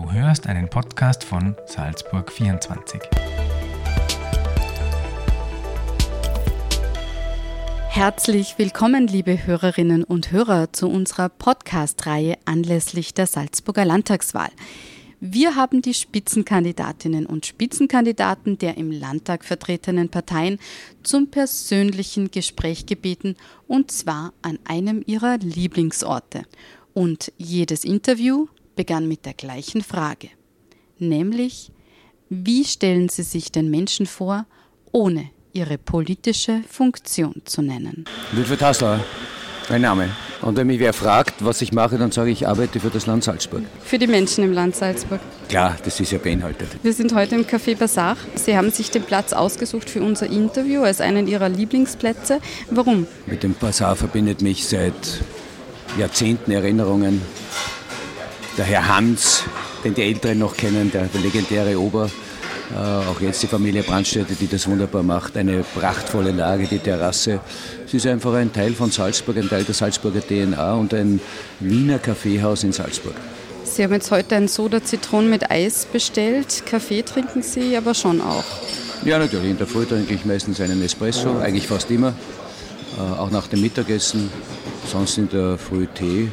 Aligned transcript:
Du 0.00 0.10
hörst 0.12 0.46
einen 0.46 0.70
Podcast 0.70 1.24
von 1.24 1.56
Salzburg 1.66 2.32
24. 2.32 3.02
Herzlich 7.88 8.54
willkommen, 8.56 9.08
liebe 9.08 9.46
Hörerinnen 9.46 10.02
und 10.02 10.32
Hörer, 10.32 10.72
zu 10.72 10.88
unserer 10.88 11.28
Podcast-Reihe 11.28 12.38
anlässlich 12.46 13.12
der 13.12 13.26
Salzburger 13.26 13.84
Landtagswahl. 13.84 14.48
Wir 15.20 15.54
haben 15.54 15.82
die 15.82 15.92
Spitzenkandidatinnen 15.92 17.26
und 17.26 17.44
Spitzenkandidaten 17.44 18.56
der 18.56 18.78
im 18.78 18.90
Landtag 18.90 19.44
vertretenen 19.44 20.08
Parteien 20.08 20.58
zum 21.02 21.30
persönlichen 21.30 22.30
Gespräch 22.30 22.86
gebeten, 22.86 23.36
und 23.68 23.90
zwar 23.90 24.32
an 24.40 24.58
einem 24.64 25.02
ihrer 25.04 25.36
Lieblingsorte. 25.36 26.44
Und 26.94 27.32
jedes 27.36 27.84
Interview 27.84 28.46
begann 28.76 29.08
mit 29.08 29.26
der 29.26 29.34
gleichen 29.34 29.82
Frage, 29.82 30.28
nämlich, 30.98 31.72
wie 32.28 32.64
stellen 32.64 33.08
Sie 33.08 33.22
sich 33.22 33.50
den 33.52 33.70
Menschen 33.70 34.06
vor, 34.06 34.46
ohne 34.92 35.30
ihre 35.52 35.78
politische 35.78 36.62
Funktion 36.68 37.42
zu 37.44 37.62
nennen? 37.62 38.04
Wilfried 38.32 38.62
Hassler, 38.62 39.04
mein 39.68 39.82
Name. 39.82 40.10
Und 40.42 40.56
wenn 40.56 40.68
mich 40.68 40.80
wer 40.80 40.94
fragt, 40.94 41.44
was 41.44 41.60
ich 41.60 41.72
mache, 41.72 41.98
dann 41.98 42.12
sage 42.12 42.30
ich, 42.30 42.42
ich 42.42 42.48
arbeite 42.48 42.80
für 42.80 42.88
das 42.88 43.06
Land 43.06 43.24
Salzburg. 43.24 43.62
Für 43.84 43.98
die 43.98 44.06
Menschen 44.06 44.42
im 44.42 44.52
Land 44.52 44.74
Salzburg. 44.74 45.20
Klar, 45.48 45.76
das 45.84 46.00
ist 46.00 46.12
ja 46.12 46.18
beinhaltet. 46.18 46.68
Wir 46.82 46.94
sind 46.94 47.14
heute 47.14 47.34
im 47.34 47.44
Café 47.44 47.76
Basar. 47.76 48.16
Sie 48.36 48.56
haben 48.56 48.70
sich 48.70 48.90
den 48.90 49.02
Platz 49.02 49.34
ausgesucht 49.34 49.90
für 49.90 50.00
unser 50.00 50.26
Interview 50.26 50.82
als 50.82 51.02
einen 51.02 51.26
Ihrer 51.26 51.48
Lieblingsplätze. 51.50 52.40
Warum? 52.70 53.06
Mit 53.26 53.42
dem 53.42 53.54
Basar 53.54 53.96
verbindet 53.96 54.40
mich 54.40 54.66
seit 54.66 55.20
Jahrzehnten 55.98 56.52
Erinnerungen 56.52 57.20
der 58.60 58.66
Herr 58.66 58.94
Hans, 58.94 59.44
den 59.84 59.94
die 59.94 60.02
Älteren 60.02 60.38
noch 60.38 60.54
kennen, 60.54 60.92
der 60.92 61.08
legendäre 61.22 61.80
Ober. 61.80 62.10
Äh, 62.74 63.08
auch 63.08 63.18
jetzt 63.22 63.42
die 63.42 63.46
Familie 63.46 63.82
Brandstätte, 63.82 64.34
die 64.34 64.48
das 64.48 64.68
wunderbar 64.68 65.02
macht. 65.02 65.34
Eine 65.38 65.64
prachtvolle 65.74 66.30
Lage, 66.30 66.66
die 66.66 66.78
Terrasse. 66.78 67.40
Es 67.86 67.94
ist 67.94 68.06
einfach 68.06 68.34
ein 68.34 68.52
Teil 68.52 68.74
von 68.74 68.90
Salzburg, 68.90 69.38
ein 69.38 69.48
Teil 69.48 69.64
der 69.64 69.74
Salzburger 69.74 70.20
DNA 70.20 70.74
und 70.74 70.92
ein 70.92 71.20
Wiener 71.58 71.98
Kaffeehaus 71.98 72.62
in 72.62 72.72
Salzburg. 72.72 73.14
Sie 73.64 73.82
haben 73.82 73.94
jetzt 73.94 74.10
heute 74.10 74.36
ein 74.36 74.46
Soda 74.46 74.84
Zitron 74.84 75.30
mit 75.30 75.50
Eis 75.50 75.86
bestellt. 75.86 76.64
Kaffee 76.66 77.00
trinken 77.00 77.42
Sie 77.42 77.74
aber 77.78 77.94
schon 77.94 78.20
auch. 78.20 78.44
Ja, 79.06 79.18
natürlich. 79.18 79.52
In 79.52 79.58
der 79.58 79.68
Früh 79.68 79.86
trinke 79.86 80.12
ich 80.12 80.26
meistens 80.26 80.60
einen 80.60 80.82
Espresso, 80.82 81.38
eigentlich 81.38 81.66
fast 81.66 81.90
immer. 81.90 82.12
Äh, 82.98 83.18
auch 83.18 83.30
nach 83.30 83.46
dem 83.46 83.62
Mittagessen. 83.62 84.30
Sonst 84.86 85.16
in 85.16 85.30
der 85.30 85.56
Früh 85.56 85.86
Tee 85.86 86.28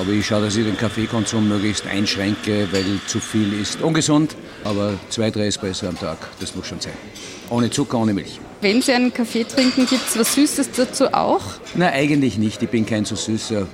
aber 0.00 0.10
ich 0.12 0.26
schaue, 0.26 0.42
dass 0.42 0.56
ich 0.56 0.64
den 0.64 0.76
Kaffeekonsum 0.76 1.48
möglichst 1.48 1.86
einschränke, 1.86 2.68
weil 2.72 2.84
zu 3.06 3.20
viel 3.20 3.52
ist 3.60 3.80
ungesund. 3.82 4.36
Aber 4.64 4.94
zwei, 5.08 5.30
drei 5.30 5.46
Espresso 5.46 5.86
am 5.86 5.98
Tag, 5.98 6.18
das 6.40 6.54
muss 6.54 6.66
schon 6.66 6.80
sein. 6.80 6.92
Ohne 7.50 7.70
Zucker, 7.70 7.98
ohne 7.98 8.12
Milch. 8.12 8.40
Wenn 8.60 8.82
Sie 8.82 8.92
einen 8.92 9.12
Kaffee 9.12 9.44
trinken, 9.44 9.86
gibt 9.86 10.08
es 10.08 10.18
was 10.18 10.34
Süßes 10.34 10.70
dazu 10.72 11.12
auch? 11.12 11.42
Nein, 11.74 11.92
eigentlich 11.92 12.38
nicht. 12.38 12.62
Ich 12.62 12.68
bin 12.68 12.86
kein 12.86 13.04
so 13.04 13.16
süßer. 13.16 13.66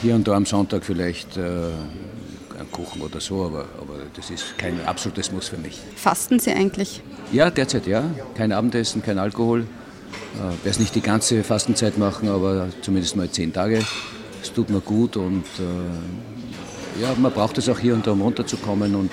Hier 0.00 0.14
und 0.14 0.26
da 0.26 0.32
am 0.32 0.46
Sonntag 0.46 0.84
vielleicht 0.84 1.36
äh, 1.36 1.40
ein 1.40 2.70
Kuchen 2.72 3.02
oder 3.02 3.20
so, 3.20 3.44
aber, 3.44 3.66
aber 3.80 3.98
das 4.14 4.30
ist 4.30 4.58
kein 4.58 4.84
absolutes 4.84 5.30
Muss 5.30 5.48
für 5.48 5.58
mich. 5.58 5.78
Fasten 5.96 6.40
Sie 6.40 6.50
eigentlich? 6.50 7.02
Ja, 7.32 7.50
derzeit 7.50 7.86
ja. 7.86 8.04
Kein 8.34 8.52
Abendessen, 8.52 9.02
kein 9.02 9.18
Alkohol. 9.18 9.66
Ich 10.34 10.40
äh, 10.40 10.44
werde 10.44 10.70
es 10.70 10.78
nicht 10.78 10.94
die 10.94 11.02
ganze 11.02 11.44
Fastenzeit 11.44 11.98
machen, 11.98 12.28
aber 12.28 12.68
zumindest 12.80 13.16
mal 13.16 13.30
zehn 13.30 13.52
Tage 13.52 13.84
es 14.42 14.52
tut 14.52 14.70
mir 14.70 14.80
gut 14.80 15.16
und 15.16 15.44
äh, 15.58 17.00
ja, 17.00 17.14
man 17.16 17.32
braucht 17.32 17.58
es 17.58 17.68
auch 17.68 17.78
hier 17.78 17.94
und 17.94 18.06
da, 18.06 18.12
um 18.12 18.20
runterzukommen 18.20 18.94
und, 18.94 19.12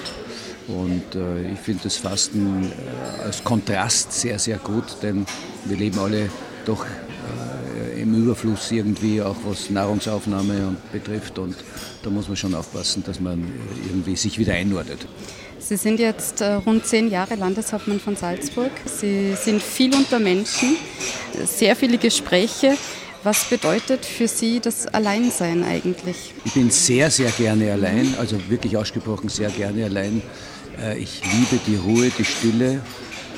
und 0.68 1.16
äh, 1.16 1.54
ich 1.54 1.60
finde 1.60 1.84
das 1.84 1.98
Fasten 1.98 2.66
äh, 2.66 3.24
als 3.24 3.44
Kontrast 3.44 4.12
sehr, 4.12 4.40
sehr 4.40 4.58
gut, 4.58 4.84
denn 5.02 5.26
wir 5.66 5.78
leben 5.78 6.00
alle 6.00 6.30
doch 6.66 6.86
äh, 6.86 8.02
im 8.02 8.14
Überfluss 8.16 8.72
irgendwie, 8.72 9.22
auch 9.22 9.36
was 9.46 9.70
Nahrungsaufnahme 9.70 10.76
betrifft 10.92 11.38
und 11.40 11.56
da 12.04 12.10
muss 12.10 12.28
man 12.28 12.36
schon 12.36 12.56
aufpassen, 12.56 13.04
dass 13.06 13.20
man 13.20 13.46
irgendwie 13.88 14.16
sich 14.16 14.40
wieder 14.40 14.54
einordnet. 14.54 15.08
Sie 15.60 15.76
sind 15.76 16.00
jetzt 16.00 16.42
äh, 16.42 16.54
rund 16.54 16.86
zehn 16.86 17.12
Jahre 17.12 17.36
Landeshauptmann 17.36 18.00
von 18.00 18.16
Salzburg. 18.16 18.72
Sie 18.86 19.36
sind 19.36 19.62
viel 19.62 19.94
unter 19.94 20.18
Menschen, 20.18 20.78
sehr 21.46 21.76
viele 21.76 21.98
Gespräche. 21.98 22.76
Was 23.24 23.44
bedeutet 23.50 24.06
für 24.06 24.30
Sie 24.30 24.62
das 24.62 24.88
Alleinsein 24.88 25.64
eigentlich? 25.64 26.34
Ich 26.46 26.54
bin 26.54 26.72
sehr, 26.72 27.12
sehr 27.12 27.30
gerne 27.32 27.74
allein, 27.74 28.16
also 28.18 28.38
wirklich 28.48 28.78
ausgesprochen 28.78 29.28
sehr 29.28 29.50
gerne 29.50 29.84
allein. 29.86 30.22
Äh, 30.82 31.00
ich 31.00 31.22
liebe 31.26 31.60
die 31.68 31.76
Ruhe, 31.76 32.12
die 32.18 32.24
Stille. 32.24 32.82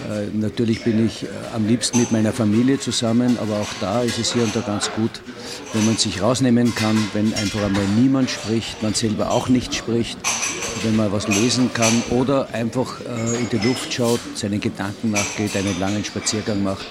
Äh, 0.08 0.28
natürlich 0.34 0.84
bin 0.84 1.03
ich 1.03 1.24
äh, 1.24 1.28
am 1.56 1.68
liebsten 1.68 2.00
mit 2.00 2.12
meiner 2.12 2.31
Familie 2.31 2.80
zusammen, 2.80 3.40
aber 3.41 3.56
auch 3.56 3.70
da 3.80 4.03
ist 4.03 4.20
es 4.20 4.34
hier 4.34 4.44
und 4.44 4.56
da 4.56 4.59
ganz 4.62 4.91
gut, 4.91 5.22
wenn 5.74 5.86
man 5.88 5.97
sich 5.97 6.22
rausnehmen 6.22 6.75
kann, 6.75 6.97
wenn 7.14 7.34
einfach 7.34 7.64
einmal 7.64 7.86
niemand 8.00 8.30
spricht, 8.30 8.84
man 8.84 8.94
selber 8.94 9.31
auch 9.31 9.50
nicht 9.50 9.74
spricht 9.74 10.20
wenn 10.84 10.96
man 10.96 11.12
was 11.12 11.28
lesen 11.28 11.72
kann 11.74 12.03
oder 12.09 12.47
einfach 12.53 13.00
äh, 13.02 13.40
in 13.40 13.50
die 13.50 13.68
Luft 13.68 13.94
schaut, 13.94 14.19
seinen 14.36 14.59
Gedanken 14.59 15.12
nachgeht, 15.12 15.56
einen 15.56 15.80
langen 15.80 16.03
Spaziergang 16.03 16.64
macht. 16.64 16.86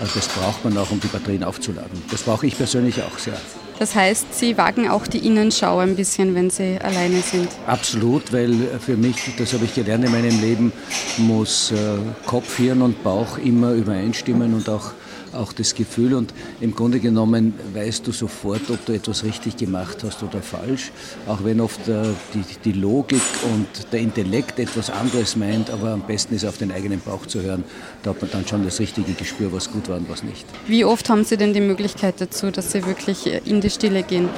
Also 0.00 0.12
das 0.16 0.28
braucht 0.28 0.64
man 0.64 0.76
auch, 0.78 0.90
um 0.90 1.00
die 1.00 1.08
Batterien 1.08 1.44
aufzuladen. 1.44 2.02
Das 2.10 2.22
brauche 2.22 2.46
ich 2.46 2.56
persönlich 2.56 3.02
auch 3.02 3.18
sehr. 3.18 3.36
Das 3.78 3.94
heißt, 3.94 4.34
Sie 4.34 4.56
wagen 4.56 4.88
auch 4.88 5.06
die 5.06 5.26
Innenschau 5.26 5.80
ein 5.80 5.96
bisschen, 5.96 6.34
wenn 6.34 6.48
Sie 6.48 6.78
alleine 6.80 7.20
sind? 7.20 7.48
Absolut, 7.66 8.32
weil 8.32 8.54
für 8.80 8.96
mich, 8.96 9.16
das 9.36 9.52
habe 9.52 9.66
ich 9.66 9.74
gelernt 9.74 10.04
in 10.04 10.12
meinem 10.12 10.40
Leben, 10.40 10.72
muss 11.18 11.72
äh, 11.72 11.76
Kopf, 12.24 12.56
Hirn 12.56 12.80
und 12.80 13.04
Bauch 13.04 13.36
immer 13.36 13.72
übereinstimmen 13.72 14.54
und 14.54 14.68
auch 14.70 14.92
auch 15.36 15.52
das 15.52 15.74
Gefühl 15.74 16.14
und 16.14 16.32
im 16.60 16.74
Grunde 16.74 17.00
genommen 17.00 17.54
weißt 17.74 18.06
du 18.06 18.12
sofort, 18.12 18.70
ob 18.70 18.84
du 18.86 18.92
etwas 18.92 19.24
richtig 19.24 19.56
gemacht 19.56 19.98
hast 20.04 20.22
oder 20.22 20.42
falsch, 20.42 20.92
auch 21.26 21.44
wenn 21.44 21.60
oft 21.60 21.88
äh, 21.88 22.02
die, 22.34 22.44
die 22.64 22.72
Logik 22.72 23.22
und 23.54 23.92
der 23.92 24.00
Intellekt 24.00 24.58
etwas 24.58 24.90
anderes 24.90 25.36
meint, 25.36 25.70
aber 25.70 25.90
am 25.90 26.02
besten 26.02 26.34
ist 26.34 26.44
auf 26.44 26.58
den 26.58 26.72
eigenen 26.72 27.00
Bauch 27.00 27.26
zu 27.26 27.42
hören. 27.42 27.64
Da 28.02 28.10
hat 28.10 28.22
man 28.22 28.30
dann 28.30 28.46
schon 28.46 28.64
das 28.64 28.80
richtige 28.80 29.12
Gespür, 29.12 29.52
was 29.52 29.70
gut 29.70 29.88
war 29.88 29.96
und 29.96 30.08
was 30.08 30.22
nicht. 30.22 30.44
Wie 30.66 30.84
oft 30.84 31.08
haben 31.08 31.24
Sie 31.24 31.36
denn 31.36 31.52
die 31.52 31.60
Möglichkeit 31.60 32.20
dazu, 32.20 32.50
dass 32.50 32.72
Sie 32.72 32.86
wirklich 32.86 33.26
in 33.46 33.60
die 33.60 33.70
Stille 33.70 34.02
gehen? 34.02 34.28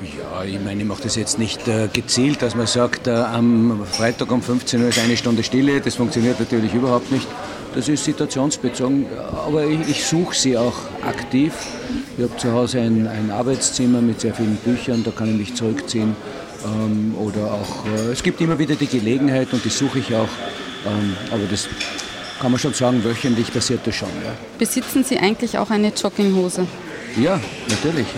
Ja, 0.00 0.44
ich 0.44 0.60
meine, 0.60 0.82
ich 0.82 0.88
mache 0.88 1.02
das 1.02 1.16
jetzt 1.16 1.40
nicht 1.40 1.66
äh, 1.66 1.88
gezielt, 1.92 2.40
dass 2.42 2.54
man 2.54 2.68
sagt, 2.68 3.08
äh, 3.08 3.10
am 3.10 3.84
Freitag 3.90 4.30
um 4.30 4.42
15 4.42 4.80
Uhr 4.82 4.88
ist 4.88 4.98
eine 5.00 5.16
Stunde 5.16 5.42
Stille. 5.42 5.80
Das 5.80 5.96
funktioniert 5.96 6.38
natürlich 6.38 6.72
überhaupt 6.72 7.10
nicht. 7.10 7.26
Das 7.78 7.88
ist 7.88 8.06
situationsbezogen, 8.06 9.06
aber 9.46 9.64
ich, 9.64 9.78
ich 9.88 10.04
suche 10.04 10.34
sie 10.34 10.58
auch 10.58 10.74
aktiv. 11.06 11.52
Ich 12.16 12.24
habe 12.24 12.36
zu 12.36 12.52
Hause 12.52 12.80
ein, 12.80 13.06
ein, 13.06 13.30
Arbeitszimmer 13.30 14.00
mit 14.00 14.20
sehr 14.20 14.34
vielen 14.34 14.56
Büchern, 14.56 15.04
da 15.04 15.12
kann 15.12 15.28
ich 15.28 15.36
mich 15.36 15.54
zurückziehen. 15.54 16.16
Ähm, 16.64 17.14
oder 17.16 17.54
auch, 17.54 17.86
äh, 17.86 18.10
es 18.10 18.24
gibt 18.24 18.40
immer 18.40 18.58
wieder 18.58 18.74
die 18.74 18.88
Gelegenheit 18.88 19.52
und 19.52 19.64
die 19.64 19.68
suche 19.68 20.00
ich 20.00 20.12
auch. 20.12 20.26
Ähm, 20.86 21.16
aber 21.30 21.44
das 21.48 21.68
kann 22.40 22.50
man 22.50 22.58
schon 22.58 22.74
sagen, 22.74 23.04
wöchentlich 23.04 23.52
passiert 23.52 23.86
das 23.86 23.94
schon. 23.94 24.08
Ja. 24.24 24.32
Besitzen 24.58 25.04
Sie 25.04 25.16
eigentlich 25.16 25.56
auch 25.56 25.70
eine 25.70 25.92
Jogginghose? 25.92 26.66
Ja, 27.16 27.38
natürlich. 27.68 28.08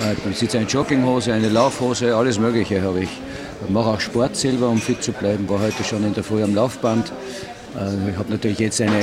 Äh, 0.00 0.16
dann 0.24 0.34
sitzt 0.34 0.56
eine 0.56 0.66
Jogginghose, 0.66 1.32
eine 1.32 1.50
Laufhose, 1.50 2.16
alles 2.16 2.40
Mögliche 2.40 2.82
habe 2.82 3.04
ich. 3.04 3.10
Ich 3.64 3.70
mache 3.70 3.90
auch 3.90 4.00
Sport 4.00 4.34
selber, 4.34 4.68
um 4.68 4.80
fit 4.80 5.04
zu 5.04 5.12
bleiben. 5.12 5.48
War 5.48 5.60
heute 5.60 5.84
schon 5.84 6.02
in 6.02 6.14
der 6.14 6.24
Früh 6.24 6.42
am 6.42 6.52
Laufband. 6.52 7.12
Äh, 7.76 8.10
ich 8.10 8.16
habe 8.16 8.30
natürlich 8.30 8.58
jetzt 8.58 8.80
eine 8.80 9.00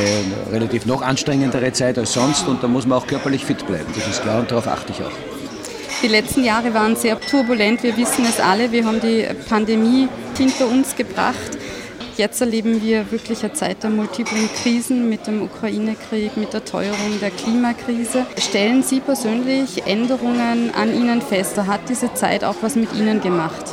relativ 0.51 0.85
noch 0.85 1.01
anstrengendere 1.01 1.71
Zeit 1.73 1.97
als 1.97 2.13
sonst 2.13 2.47
und 2.47 2.63
da 2.63 2.67
muss 2.67 2.85
man 2.85 2.99
auch 2.99 3.07
körperlich 3.07 3.45
fit 3.45 3.65
bleiben. 3.67 3.87
Das 3.95 4.07
ist 4.07 4.21
klar 4.21 4.39
und 4.39 4.51
darauf 4.51 4.67
achte 4.67 4.91
ich 4.91 5.01
auch. 5.01 5.11
Die 6.01 6.07
letzten 6.07 6.43
Jahre 6.43 6.73
waren 6.73 6.95
sehr 6.95 7.19
turbulent, 7.19 7.81
wir 7.81 7.95
wissen 7.97 8.25
es 8.25 8.39
alle. 8.39 8.71
Wir 8.71 8.85
haben 8.85 8.99
die 8.99 9.25
Pandemie 9.47 10.07
hinter 10.37 10.67
uns 10.67 10.95
gebracht. 10.95 11.57
Jetzt 12.17 12.39
erleben 12.39 12.81
wir 12.81 13.11
wirklich 13.11 13.43
eine 13.43 13.51
Zeit 13.51 13.83
der 13.83 13.89
multiplen 13.89 14.49
Krisen 14.61 15.09
mit 15.09 15.27
dem 15.27 15.41
Ukraine-Krieg, 15.41 16.37
mit 16.37 16.53
der 16.53 16.63
Teuerung, 16.63 17.19
der 17.19 17.29
Klimakrise. 17.29 18.25
Stellen 18.37 18.83
Sie 18.83 19.01
persönlich 19.01 19.85
Änderungen 19.85 20.73
an 20.73 20.95
Ihnen 20.95 21.21
fest? 21.21 21.57
Hat 21.57 21.81
diese 21.89 22.13
Zeit 22.13 22.45
auch 22.45 22.55
was 22.61 22.75
mit 22.75 22.93
Ihnen 22.93 23.19
gemacht? 23.19 23.65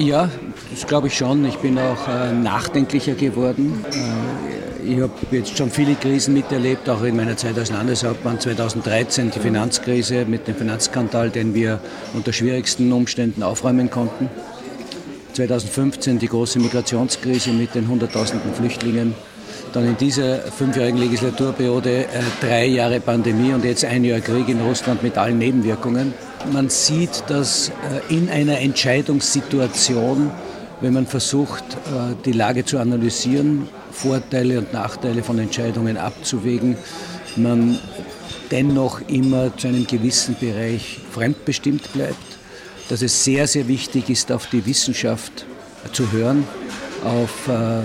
Ja, 0.00 0.30
das 0.70 0.86
glaube 0.86 1.08
ich 1.08 1.14
schon. 1.14 1.44
Ich 1.44 1.58
bin 1.58 1.78
auch 1.78 2.08
äh, 2.08 2.32
nachdenklicher 2.32 3.12
geworden. 3.12 3.84
Äh, 3.92 4.92
ich 4.94 4.98
habe 4.98 5.12
jetzt 5.30 5.58
schon 5.58 5.70
viele 5.70 5.94
Krisen 5.94 6.32
miterlebt, 6.32 6.88
auch 6.88 7.02
in 7.02 7.16
meiner 7.16 7.36
Zeit 7.36 7.58
als 7.58 7.70
Landeshauptmann 7.70 8.40
2013 8.40 9.30
die 9.30 9.40
Finanzkrise 9.40 10.24
mit 10.24 10.48
dem 10.48 10.54
Finanzskandal, 10.54 11.28
den 11.28 11.52
wir 11.52 11.80
unter 12.14 12.32
schwierigsten 12.32 12.90
Umständen 12.90 13.42
aufräumen 13.42 13.90
konnten. 13.90 14.30
2015 15.34 16.18
die 16.18 16.28
große 16.28 16.60
Migrationskrise 16.60 17.50
mit 17.50 17.74
den 17.74 17.86
Hunderttausenden 17.86 18.54
Flüchtlingen. 18.54 19.14
Dann 19.72 19.86
in 19.86 19.96
dieser 19.96 20.38
fünfjährigen 20.38 20.98
Legislaturperiode 20.98 22.04
äh, 22.04 22.06
drei 22.40 22.66
Jahre 22.66 23.00
Pandemie 23.00 23.52
und 23.52 23.64
jetzt 23.64 23.84
ein 23.84 24.04
Jahr 24.04 24.20
Krieg 24.20 24.48
in 24.48 24.60
Russland 24.60 25.02
mit 25.02 25.16
allen 25.16 25.38
Nebenwirkungen. 25.38 26.12
Man 26.52 26.68
sieht, 26.68 27.24
dass 27.28 27.68
äh, 27.68 28.14
in 28.14 28.28
einer 28.28 28.58
Entscheidungssituation 28.58 30.30
wenn 30.80 30.94
man 30.94 31.06
versucht, 31.06 31.62
äh, 31.62 32.14
die 32.24 32.32
Lage 32.32 32.64
zu 32.64 32.78
analysieren, 32.78 33.68
Vorteile 33.92 34.58
und 34.58 34.72
Nachteile 34.72 35.22
von 35.22 35.38
Entscheidungen 35.38 35.96
abzuwägen, 35.96 36.76
man 37.36 37.78
dennoch 38.50 39.00
immer 39.08 39.56
zu 39.56 39.68
einem 39.68 39.86
gewissen 39.86 40.36
Bereich 40.40 40.98
fremdbestimmt 41.12 41.92
bleibt, 41.92 42.16
dass 42.88 43.02
es 43.02 43.24
sehr, 43.24 43.46
sehr 43.46 43.68
wichtig 43.68 44.10
ist, 44.10 44.32
auf 44.32 44.46
die 44.46 44.64
Wissenschaft 44.66 45.44
zu 45.92 46.10
hören, 46.12 46.44
auf 47.04 47.48
äh, 47.48 47.82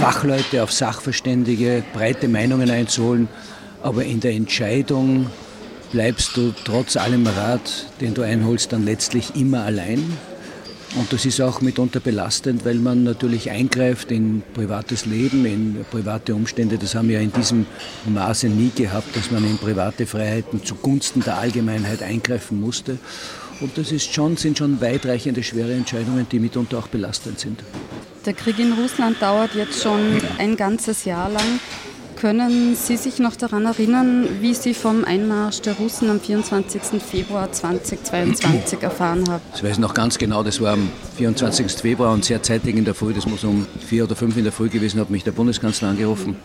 Fachleute, 0.00 0.62
auf 0.62 0.72
Sachverständige, 0.72 1.84
breite 1.92 2.26
Meinungen 2.26 2.70
einzuholen, 2.70 3.28
aber 3.82 4.02
in 4.02 4.20
der 4.20 4.32
Entscheidung 4.32 5.26
bleibst 5.92 6.38
du 6.38 6.54
trotz 6.64 6.96
allem 6.96 7.26
Rat, 7.26 7.86
den 8.00 8.14
du 8.14 8.22
einholst, 8.22 8.72
dann 8.72 8.86
letztlich 8.86 9.36
immer 9.36 9.62
allein. 9.62 10.02
Und 10.96 11.12
das 11.12 11.26
ist 11.26 11.38
auch 11.42 11.60
mitunter 11.60 12.00
belastend, 12.00 12.64
weil 12.64 12.76
man 12.76 13.04
natürlich 13.04 13.50
eingreift 13.50 14.10
in 14.10 14.42
privates 14.54 15.04
Leben, 15.04 15.44
in 15.44 15.84
private 15.90 16.34
Umstände. 16.34 16.78
Das 16.78 16.94
haben 16.94 17.08
wir 17.08 17.16
ja 17.16 17.22
in 17.22 17.32
diesem 17.34 17.66
Maße 18.06 18.48
nie 18.48 18.70
gehabt, 18.74 19.14
dass 19.14 19.30
man 19.30 19.44
in 19.44 19.58
private 19.58 20.06
Freiheiten 20.06 20.64
zugunsten 20.64 21.22
der 21.22 21.36
Allgemeinheit 21.36 22.02
eingreifen 22.02 22.58
musste. 22.58 22.96
Und 23.60 23.76
das 23.76 23.92
ist 23.92 24.14
schon, 24.14 24.38
sind 24.38 24.56
schon 24.56 24.80
weitreichende, 24.80 25.42
schwere 25.42 25.74
Entscheidungen, 25.74 26.26
die 26.32 26.38
mitunter 26.38 26.78
auch 26.78 26.88
belastend 26.88 27.38
sind. 27.38 27.60
Der 28.26 28.34
Krieg 28.34 28.58
in 28.58 28.74
Russland 28.74 29.22
dauert 29.22 29.54
jetzt 29.54 29.82
schon 29.82 30.20
ein 30.38 30.56
ganzes 30.56 31.06
Jahr 31.06 31.30
lang. 31.30 31.60
Können 32.16 32.76
Sie 32.76 32.98
sich 32.98 33.18
noch 33.18 33.34
daran 33.34 33.64
erinnern, 33.64 34.28
wie 34.40 34.52
Sie 34.52 34.74
vom 34.74 35.06
Einmarsch 35.06 35.62
der 35.62 35.72
Russen 35.72 36.10
am 36.10 36.20
24. 36.20 37.02
Februar 37.02 37.50
2022 37.50 38.82
erfahren 38.82 39.26
haben? 39.26 39.40
Ich 39.54 39.64
weiß 39.64 39.78
noch 39.78 39.94
ganz 39.94 40.18
genau, 40.18 40.42
das 40.42 40.60
war 40.60 40.74
am 40.74 40.90
24. 41.16 41.72
Februar 41.72 42.12
und 42.12 42.26
sehr 42.26 42.42
zeitig 42.42 42.76
in 42.76 42.84
der 42.84 42.94
Früh, 42.94 43.14
das 43.14 43.24
muss 43.24 43.42
um 43.42 43.66
vier 43.86 44.04
oder 44.04 44.16
fünf 44.16 44.36
in 44.36 44.44
der 44.44 44.52
Früh 44.52 44.68
gewesen, 44.68 45.00
hat 45.00 45.08
mich 45.08 45.24
der 45.24 45.32
Bundeskanzler 45.32 45.88
angerufen 45.88 46.36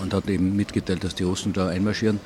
und 0.00 0.14
hat 0.14 0.28
eben 0.28 0.54
mitgeteilt, 0.54 1.02
dass 1.02 1.16
die 1.16 1.24
Russen 1.24 1.52
da 1.52 1.66
einmarschieren. 1.66 2.20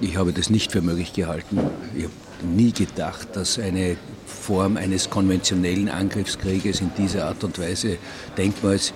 Ich 0.00 0.16
habe 0.16 0.32
das 0.32 0.48
nicht 0.48 0.72
für 0.72 0.80
möglich 0.80 1.12
gehalten. 1.12 1.58
Ich 1.94 2.04
habe 2.04 2.12
nie 2.42 2.72
gedacht, 2.72 3.28
dass 3.34 3.58
eine 3.58 3.96
Form 4.26 4.76
eines 4.76 5.10
konventionellen 5.10 5.88
Angriffskrieges 5.88 6.80
in 6.80 6.90
dieser 6.96 7.26
Art 7.26 7.44
und 7.44 7.58
Weise 7.58 7.98
denkbar 8.36 8.74
ist. 8.74 8.94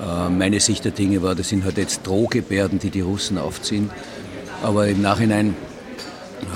Äh, 0.00 0.28
meine 0.30 0.60
Sicht 0.60 0.84
der 0.84 0.92
Dinge 0.92 1.22
war, 1.22 1.34
das 1.34 1.48
sind 1.48 1.64
halt 1.64 1.78
jetzt 1.78 2.06
Drohgebärden, 2.06 2.78
die 2.78 2.90
die 2.90 3.00
Russen 3.00 3.38
aufziehen. 3.38 3.90
Aber 4.62 4.88
im 4.88 5.02
Nachhinein 5.02 5.54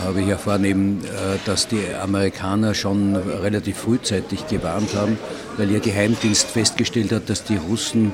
habe 0.03 0.23
ich 0.23 0.29
erfahren 0.29 0.65
eben, 0.65 1.05
äh, 1.05 1.39
dass 1.45 1.69
die 1.69 1.83
Amerikaner 2.01 2.75
schon 2.75 3.17
relativ 3.17 3.79
frühzeitig 3.79 4.47
gewarnt 4.49 4.95
haben, 4.95 5.19
weil 5.57 5.71
ihr 5.71 5.81
Geheimdienst 5.81 6.49
festgestellt 6.49 7.13
hat, 7.13 7.29
dass 7.29 7.45
die 7.45 7.57
Russen 7.57 8.13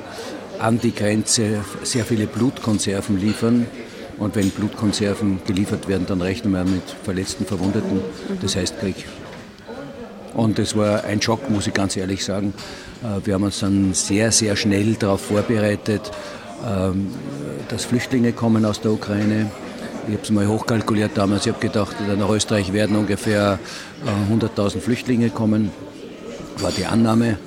an 0.59 0.79
die 0.79 0.93
Grenze 0.93 1.63
sehr 1.83 2.05
viele 2.05 2.27
Blutkonserven 2.27 3.19
liefern. 3.19 3.65
Und 4.21 4.35
wenn 4.35 4.51
Blutkonserven 4.51 5.39
geliefert 5.47 5.87
werden, 5.87 6.05
dann 6.07 6.21
rechnen 6.21 6.53
wir 6.53 6.63
mit 6.63 6.83
Verletzten, 7.03 7.43
Verwundeten. 7.43 8.01
Das 8.39 8.55
heißt 8.55 8.79
Krieg. 8.79 9.07
Und 10.35 10.59
es 10.59 10.77
war 10.77 11.05
ein 11.05 11.19
Schock, 11.23 11.49
muss 11.49 11.65
ich 11.65 11.73
ganz 11.73 11.97
ehrlich 11.97 12.23
sagen. 12.23 12.53
Äh, 13.03 13.25
wir 13.25 13.33
haben 13.33 13.43
uns 13.43 13.61
dann 13.61 13.95
sehr, 13.95 14.31
sehr 14.31 14.55
schnell 14.55 14.93
darauf 14.93 15.21
vorbereitet, 15.21 16.11
ähm, 16.63 17.07
dass 17.69 17.85
Flüchtlinge 17.85 18.31
kommen 18.31 18.63
aus 18.63 18.79
der 18.79 18.91
Ukraine. 18.91 19.49
Ich 20.07 20.13
habe 20.13 20.23
es 20.23 20.29
mal 20.29 20.47
hochkalkuliert 20.47 21.11
damals. 21.15 21.47
Ich 21.47 21.51
habe 21.51 21.59
gedacht, 21.59 21.95
nach 22.15 22.29
Österreich 22.29 22.71
werden 22.73 22.95
ungefähr 22.97 23.57
100.000 24.31 24.77
äh, 24.77 24.79
Flüchtlinge 24.81 25.31
kommen. 25.31 25.71
War 26.59 26.71
die 26.71 26.85
Annahme. 26.85 27.39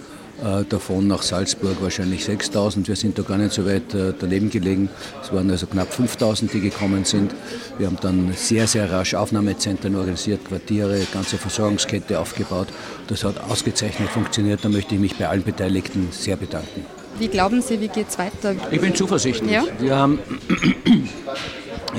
Äh, 0.45 0.65
davon 0.69 1.07
nach 1.07 1.23
Salzburg 1.23 1.81
wahrscheinlich 1.81 2.27
6000. 2.27 2.87
Wir 2.87 2.97
sind 2.97 3.19
da 3.19 3.23
gar 3.23 3.39
nicht 3.39 3.53
so 3.53 3.65
weit 3.65 3.95
äh, 3.95 4.13
daneben 4.19 4.51
gelegen. 4.51 4.91
Es 5.23 5.33
waren 5.33 5.51
also 5.51 5.67
knapp 5.67 5.91
5000, 5.91 6.53
die 6.53 6.61
gekommen 6.61 7.07
sind. 7.07 7.35
Wir 7.79 7.87
haben 7.87 7.97
dann 8.03 8.31
sehr, 8.37 8.67
sehr 8.67 8.91
rasch 8.93 9.15
Aufnahmezentren 9.15 9.97
organisiert, 9.97 10.45
Quartiere, 10.45 11.01
ganze 11.15 11.39
Versorgungskette 11.39 12.21
aufgebaut. 12.21 12.69
Das 13.07 13.25
hat 13.25 13.41
ausgezeichnet 13.41 14.11
funktioniert. 14.11 14.63
Da 14.63 14.69
möchte 14.69 14.95
ich 14.97 15.01
mich 15.01 15.17
bei 15.17 15.29
allen 15.29 15.45
Beteiligten 15.45 16.09
sehr 16.11 16.37
bedanken. 16.37 16.85
Wie 17.19 17.29
glauben 17.29 17.63
Sie, 17.63 17.81
wie 17.81 17.89
geht 17.89 18.11
es 18.11 18.19
weiter? 18.19 18.55
Ich 18.71 18.81
bin 18.81 18.95
zuversichtlich. 18.95 19.51
Ja? 19.51 19.65
Wir, 19.79 19.97
haben, 19.97 20.19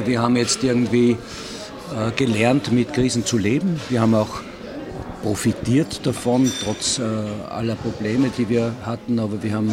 wir 0.05 0.21
haben 0.21 0.35
jetzt 0.35 0.63
irgendwie 0.63 1.11
äh, 1.11 2.11
gelernt, 2.15 2.71
mit 2.71 2.93
Krisen 2.93 3.25
zu 3.25 3.39
leben. 3.39 3.79
Wir 3.89 4.01
haben 4.01 4.13
auch 4.13 4.41
profitiert 5.25 6.05
davon, 6.05 6.51
trotz 6.63 6.99
äh, 6.99 7.01
aller 7.49 7.73
Probleme, 7.73 8.29
die 8.37 8.47
wir 8.47 8.75
hatten. 8.85 9.17
Aber 9.17 9.41
wir 9.41 9.53
haben 9.53 9.71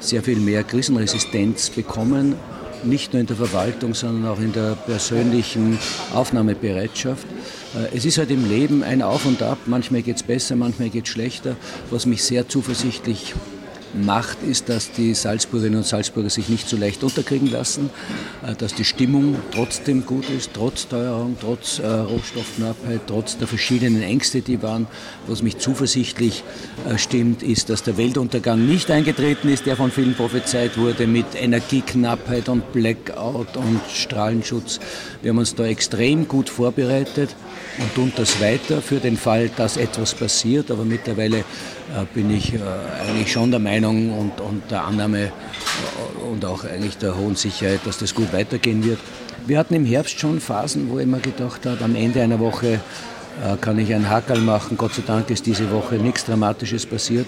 sehr 0.00 0.22
viel 0.22 0.38
mehr 0.38 0.64
Krisenresistenz 0.64 1.68
bekommen, 1.68 2.36
nicht 2.84 3.12
nur 3.12 3.20
in 3.20 3.26
der 3.26 3.36
Verwaltung, 3.36 3.92
sondern 3.92 4.32
auch 4.32 4.40
in 4.40 4.54
der 4.54 4.76
persönlichen 4.86 5.78
Aufnahmebereitschaft. 6.14 7.26
Äh, 7.74 7.94
es 7.94 8.06
ist 8.06 8.16
halt 8.16 8.30
im 8.30 8.48
Leben 8.48 8.82
ein 8.82 9.02
Auf 9.02 9.26
und 9.26 9.42
Ab. 9.42 9.58
Manchmal 9.66 10.00
geht 10.00 10.16
es 10.16 10.22
besser, 10.22 10.56
manchmal 10.56 10.88
geht 10.88 11.04
es 11.04 11.10
schlechter, 11.10 11.56
was 11.90 12.06
mich 12.06 12.24
sehr 12.24 12.48
zuversichtlich 12.48 13.34
macht, 13.94 14.42
ist, 14.42 14.68
dass 14.68 14.92
die 14.92 15.14
Salzburgerinnen 15.14 15.78
und 15.78 15.86
Salzburger 15.86 16.30
sich 16.30 16.48
nicht 16.48 16.68
so 16.68 16.76
leicht 16.76 17.02
unterkriegen 17.02 17.50
lassen, 17.50 17.90
äh, 18.46 18.54
dass 18.54 18.74
die 18.74 18.84
Stimmung 18.84 19.36
trotzdem 19.52 20.04
gut 20.06 20.28
ist, 20.30 20.50
trotz 20.54 20.88
Teuerung, 20.88 21.36
trotz 21.40 21.78
äh, 21.78 21.86
Rohstoffknappheit, 21.86 23.02
trotz 23.06 23.38
der 23.38 23.46
verschiedenen 23.46 24.02
Ängste, 24.02 24.40
die 24.40 24.62
waren. 24.62 24.86
Was 25.26 25.42
mich 25.42 25.58
zuversichtlich 25.58 26.44
äh, 26.88 26.98
stimmt, 26.98 27.42
ist, 27.42 27.70
dass 27.70 27.82
der 27.82 27.96
Weltuntergang 27.96 28.66
nicht 28.66 28.90
eingetreten 28.90 29.48
ist, 29.48 29.66
der 29.66 29.76
von 29.76 29.90
vielen 29.90 30.14
prophezeit 30.14 30.76
wurde 30.78 31.06
mit 31.06 31.26
Energieknappheit 31.34 32.48
und 32.48 32.72
Blackout 32.72 33.56
und 33.56 33.80
Strahlenschutz. 33.92 34.80
Wir 35.22 35.30
haben 35.30 35.38
uns 35.38 35.54
da 35.54 35.64
extrem 35.64 36.28
gut 36.28 36.48
vorbereitet 36.48 37.34
und 37.78 37.94
tun 37.94 38.12
das 38.16 38.40
weiter 38.40 38.80
für 38.80 39.00
den 39.00 39.16
Fall, 39.16 39.50
dass 39.56 39.76
etwas 39.76 40.14
passiert. 40.14 40.70
Aber 40.70 40.84
mittlerweile 40.84 41.38
äh, 41.38 42.04
bin 42.12 42.30
ich 42.30 42.54
äh, 42.54 42.58
eigentlich 43.08 43.32
schon 43.32 43.50
der 43.50 43.60
Meinung 43.60 43.83
und, 43.86 44.40
und 44.40 44.70
der 44.70 44.84
Annahme 44.84 45.24
äh, 45.24 45.30
und 46.30 46.44
auch 46.44 46.64
eigentlich 46.64 46.98
der 46.98 47.16
hohen 47.16 47.36
Sicherheit, 47.36 47.80
dass 47.84 47.98
das 47.98 48.14
gut 48.14 48.32
weitergehen 48.32 48.84
wird. 48.84 48.98
Wir 49.46 49.58
hatten 49.58 49.74
im 49.74 49.84
Herbst 49.84 50.18
schon 50.18 50.40
Phasen, 50.40 50.90
wo 50.90 50.98
ich 50.98 51.06
mir 51.06 51.20
gedacht 51.20 51.66
habe, 51.66 51.84
am 51.84 51.94
Ende 51.94 52.22
einer 52.22 52.40
Woche 52.40 52.80
kann 53.60 53.78
ich 53.78 53.92
einen 53.92 54.08
Hackerl 54.08 54.40
machen. 54.40 54.78
Gott 54.78 54.94
sei 54.94 55.02
Dank 55.04 55.28
ist 55.28 55.44
diese 55.44 55.70
Woche 55.70 55.96
nichts 55.96 56.24
Dramatisches 56.24 56.86
passiert. 56.86 57.26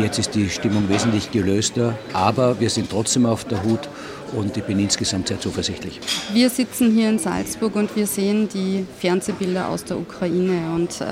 Jetzt 0.00 0.18
ist 0.18 0.34
die 0.34 0.48
Stimmung 0.48 0.88
wesentlich 0.88 1.30
gelöster, 1.30 1.98
aber 2.12 2.60
wir 2.60 2.70
sind 2.70 2.88
trotzdem 2.88 3.26
auf 3.26 3.44
der 3.44 3.62
Hut 3.62 3.88
und 4.32 4.56
ich 4.56 4.64
bin 4.64 4.78
insgesamt 4.78 5.28
sehr 5.28 5.40
zuversichtlich. 5.40 6.00
Wir 6.32 6.50
sitzen 6.50 6.92
hier 6.92 7.08
in 7.08 7.18
Salzburg 7.18 7.76
und 7.76 7.94
wir 7.96 8.06
sehen 8.06 8.48
die 8.48 8.86
Fernsehbilder 9.00 9.68
aus 9.68 9.84
der 9.84 9.98
Ukraine 9.98 10.72
und 10.74 11.00
äh, 11.00 11.04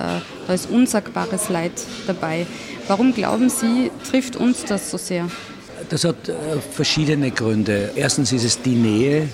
da 0.46 0.54
ist 0.54 0.70
unsagbares 0.70 1.48
Leid 1.48 1.72
dabei. 2.06 2.46
Warum 2.88 3.12
glauben 3.12 3.50
Sie, 3.50 3.90
trifft 4.08 4.36
uns 4.36 4.64
das 4.64 4.90
so 4.90 4.98
sehr? 4.98 5.28
Das 5.88 6.04
hat 6.04 6.28
äh, 6.28 6.34
verschiedene 6.72 7.30
Gründe. 7.30 7.90
Erstens 7.96 8.32
ist 8.32 8.44
es 8.44 8.62
die 8.62 8.74
Nähe. 8.74 9.28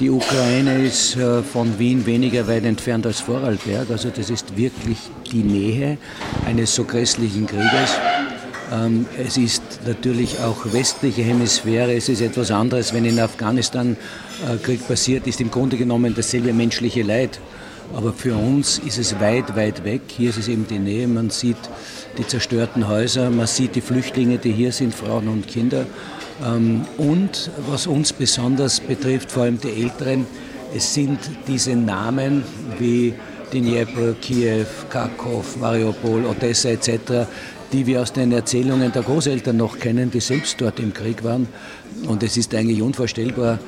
Die 0.00 0.10
Ukraine 0.10 0.84
ist 0.84 1.16
äh, 1.16 1.42
von 1.42 1.78
Wien 1.78 2.06
weniger 2.06 2.48
weit 2.48 2.64
entfernt 2.64 3.06
als 3.06 3.20
Vorarlberg. 3.20 3.90
Also 3.90 4.10
das 4.10 4.30
ist 4.30 4.56
wirklich 4.56 4.98
die 5.30 5.42
Nähe 5.42 5.98
eines 6.46 6.74
so 6.74 6.84
grässlichen 6.84 7.46
Krieges. 7.46 7.98
Ähm, 8.72 9.06
es 9.18 9.36
ist 9.36 9.62
natürlich 9.86 10.38
auch 10.40 10.72
westliche 10.72 11.22
Hemisphäre. 11.22 11.94
Es 11.94 12.08
ist 12.08 12.22
etwas 12.22 12.50
anderes, 12.50 12.94
wenn 12.94 13.04
in 13.04 13.18
Afghanistan 13.20 13.96
äh, 14.48 14.56
Krieg 14.56 14.86
passiert, 14.86 15.26
ist 15.26 15.40
im 15.40 15.50
Grunde 15.50 15.76
genommen 15.76 16.14
dasselbe 16.16 16.52
menschliche 16.52 17.02
Leid. 17.02 17.38
Aber 17.94 18.12
für 18.12 18.34
uns 18.34 18.78
ist 18.78 18.98
es 18.98 19.20
weit, 19.20 19.54
weit 19.56 19.84
weg. 19.84 20.00
Hier 20.06 20.30
ist 20.30 20.38
es 20.38 20.48
eben 20.48 20.66
die 20.66 20.78
Nähe. 20.78 21.06
Man 21.06 21.28
sieht 21.28 21.58
die 22.16 22.26
zerstörten 22.26 22.88
Häuser, 22.88 23.30
man 23.30 23.46
sieht 23.46 23.74
die 23.74 23.80
Flüchtlinge, 23.80 24.38
die 24.38 24.52
hier 24.52 24.72
sind, 24.72 24.94
Frauen 24.94 25.28
und 25.28 25.46
Kinder. 25.46 25.84
Ähm, 26.44 26.86
und 26.96 27.50
was 27.68 27.86
uns 27.86 28.12
besonders 28.12 28.80
betrifft, 28.80 29.30
vor 29.30 29.42
allem 29.42 29.60
die 29.60 29.82
Älteren, 29.82 30.26
es 30.74 30.94
sind 30.94 31.18
diese 31.46 31.76
Namen 31.76 32.44
wie 32.78 33.12
Dnipro, 33.52 34.14
Kiew, 34.22 34.64
Kharkov, 34.88 35.58
Mariupol, 35.58 36.24
Odessa 36.24 36.70
etc., 36.70 37.26
die 37.72 37.86
wir 37.86 38.02
aus 38.02 38.12
den 38.12 38.32
Erzählungen 38.32 38.92
der 38.92 39.02
Großeltern 39.02 39.56
noch 39.56 39.78
kennen, 39.78 40.10
die 40.10 40.20
selbst 40.20 40.60
dort 40.60 40.78
im 40.78 40.92
Krieg 40.92 41.24
waren. 41.24 41.48
Und 42.06 42.22
es 42.22 42.36
ist 42.36 42.54
eigentlich 42.54 42.82
unvorstellbar 42.82 43.58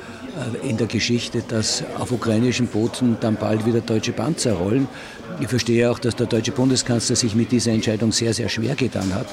äh, 0.63 0.69
in 0.69 0.77
der 0.77 0.87
Geschichte, 0.87 1.43
dass 1.47 1.83
auf 1.97 2.11
ukrainischem 2.11 2.67
Boden 2.67 3.17
dann 3.19 3.35
bald 3.35 3.65
wieder 3.65 3.81
deutsche 3.81 4.11
Panzer 4.11 4.53
rollen. 4.53 4.87
Ich 5.39 5.47
verstehe 5.47 5.89
auch, 5.89 5.99
dass 5.99 6.15
der 6.15 6.27
deutsche 6.27 6.51
Bundeskanzler 6.51 7.15
sich 7.15 7.35
mit 7.35 7.51
dieser 7.51 7.71
Entscheidung 7.71 8.11
sehr, 8.11 8.33
sehr 8.33 8.49
schwer 8.49 8.75
getan 8.75 9.13
hat. 9.13 9.27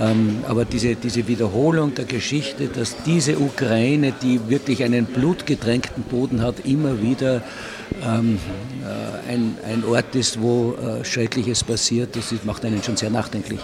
Ähm, 0.00 0.38
aber 0.48 0.64
diese, 0.64 0.94
diese 0.94 1.28
Wiederholung 1.28 1.94
der 1.94 2.06
Geschichte, 2.06 2.68
dass 2.68 2.96
diese 3.04 3.38
Ukraine, 3.38 4.12
die 4.22 4.40
wirklich 4.48 4.82
einen 4.84 5.04
blutgetränkten 5.06 6.04
Boden 6.04 6.42
hat, 6.42 6.64
immer 6.64 7.02
wieder 7.02 7.42
ähm, 8.02 8.38
äh, 8.82 9.32
ein, 9.32 9.56
ein 9.66 9.84
Ort 9.84 10.14
ist, 10.14 10.40
wo 10.40 10.74
äh, 10.74 11.04
Schreckliches 11.04 11.64
passiert, 11.64 12.16
das 12.16 12.32
macht 12.44 12.64
einen 12.64 12.82
schon 12.82 12.96
sehr 12.96 13.10
nachdenklich. 13.10 13.60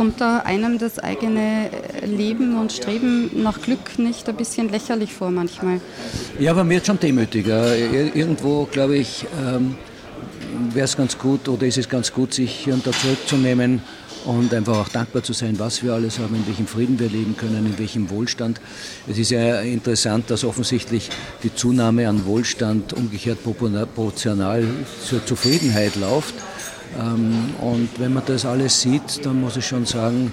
Kommt 0.00 0.18
da 0.18 0.38
einem 0.38 0.78
das 0.78 0.98
eigene 0.98 1.68
Leben 2.06 2.58
und 2.58 2.72
Streben 2.72 3.42
nach 3.42 3.60
Glück 3.60 3.98
nicht 3.98 4.26
ein 4.30 4.34
bisschen 4.34 4.70
lächerlich 4.70 5.12
vor 5.12 5.30
manchmal? 5.30 5.78
Ja, 6.38 6.52
aber 6.52 6.64
mir 6.64 6.76
jetzt 6.76 6.86
schon 6.86 6.98
demütiger. 6.98 7.76
Irgendwo, 7.76 8.64
glaube 8.64 8.96
ich, 8.96 9.26
ähm, 9.46 9.76
wäre 10.72 10.86
es 10.86 10.96
ganz 10.96 11.18
gut 11.18 11.50
oder 11.50 11.66
ist 11.66 11.76
es 11.76 11.86
ganz 11.86 12.14
gut, 12.14 12.32
sich 12.32 12.50
hier 12.50 12.72
und 12.72 12.86
da 12.86 12.92
zurückzunehmen 12.92 13.82
und 14.24 14.54
einfach 14.54 14.78
auch 14.78 14.88
dankbar 14.88 15.22
zu 15.22 15.34
sein, 15.34 15.58
was 15.58 15.82
wir 15.82 15.92
alles 15.92 16.18
haben, 16.18 16.34
in 16.34 16.46
welchem 16.46 16.66
Frieden 16.66 16.98
wir 16.98 17.10
leben 17.10 17.36
können, 17.36 17.66
in 17.66 17.78
welchem 17.78 18.08
Wohlstand. 18.08 18.58
Es 19.06 19.18
ist 19.18 19.30
ja 19.30 19.60
interessant, 19.60 20.30
dass 20.30 20.44
offensichtlich 20.44 21.10
die 21.42 21.54
Zunahme 21.54 22.08
an 22.08 22.24
Wohlstand 22.24 22.94
umgekehrt 22.94 23.44
proportional 23.44 24.64
zur 25.04 25.26
Zufriedenheit 25.26 25.96
läuft. 25.96 26.36
Ähm, 26.98 27.54
und 27.60 27.88
wenn 27.98 28.14
man 28.14 28.22
das 28.26 28.44
alles 28.44 28.80
sieht, 28.80 29.24
dann 29.24 29.40
muss 29.40 29.56
ich 29.56 29.66
schon 29.66 29.86
sagen, 29.86 30.32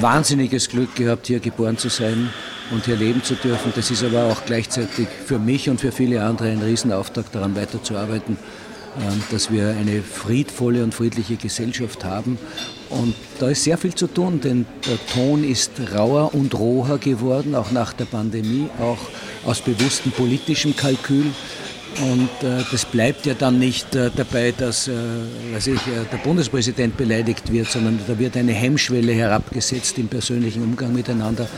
wahnsinniges 0.00 0.68
Glück 0.68 0.94
gehabt, 0.94 1.26
hier 1.26 1.40
geboren 1.40 1.78
zu 1.78 1.88
sein 1.88 2.30
und 2.70 2.84
hier 2.84 2.96
leben 2.96 3.22
zu 3.22 3.34
dürfen. 3.34 3.72
Das 3.74 3.90
ist 3.90 4.04
aber 4.04 4.24
auch 4.24 4.44
gleichzeitig 4.44 5.08
für 5.24 5.38
mich 5.38 5.70
und 5.70 5.80
für 5.80 5.92
viele 5.92 6.22
andere 6.22 6.50
ein 6.50 6.62
Riesenauftrag, 6.62 7.30
daran 7.32 7.56
weiterzuarbeiten 7.56 8.36
ähm, 8.98 9.22
dass 9.30 9.52
wir 9.52 9.68
eine 9.68 10.02
friedvolle 10.02 10.82
und 10.82 10.92
friedliche 10.92 11.36
Gesellschaft 11.36 12.04
haben. 12.04 12.36
Und 12.90 13.14
da 13.38 13.48
ist 13.48 13.62
sehr 13.62 13.78
viel 13.78 13.94
zu 13.94 14.08
tun, 14.08 14.40
denn 14.40 14.66
der 14.86 14.98
Ton 15.14 15.44
ist 15.44 15.70
rauer 15.94 16.34
und 16.34 16.58
roher 16.58 16.98
geworden, 16.98 17.54
auch 17.54 17.70
nach 17.70 17.92
der 17.92 18.06
Pandemie, 18.06 18.68
auch 18.80 18.98
aus 19.44 19.60
bewusstem 19.60 20.10
politischem 20.10 20.74
Kalkül. 20.74 21.26
Und 22.00 22.48
äh, 22.48 22.62
das 22.70 22.84
bleibt 22.84 23.26
ja 23.26 23.34
dann 23.34 23.58
nicht 23.58 23.94
äh, 23.94 24.10
dabei, 24.14 24.54
dass 24.56 24.88
äh, 24.88 24.92
weiß 25.52 25.66
ich, 25.68 25.86
äh, 25.86 26.04
der 26.12 26.18
Bundespräsident 26.18 26.96
beleidigt 26.96 27.52
wird, 27.52 27.68
sondern 27.68 27.98
da 28.06 28.18
wird 28.18 28.36
eine 28.36 28.52
Hemmschwelle 28.52 29.12
herabgesetzt 29.12 29.98
im 29.98 30.08
persönlichen 30.08 30.62
Umgang 30.62 30.94
miteinander. 30.94 31.48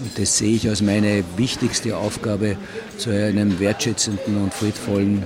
Und 0.00 0.18
das 0.18 0.36
sehe 0.36 0.56
ich 0.56 0.68
als 0.68 0.82
meine 0.82 1.24
wichtigste 1.36 1.96
Aufgabe, 1.96 2.56
zu 2.98 3.10
einem 3.10 3.58
wertschätzenden 3.58 4.36
und 4.42 4.52
friedvollen 4.52 5.22